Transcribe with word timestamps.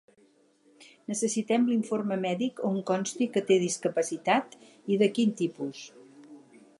Necessitem 1.11 1.67
l'informe 1.71 2.17
mèdic 2.23 2.63
on 2.71 2.81
consti 2.91 3.27
que 3.35 3.45
té 3.51 3.57
discapacitat 3.65 4.57
i 4.95 5.01
de 5.03 5.11
quin 5.19 5.39
tipus. 5.43 5.85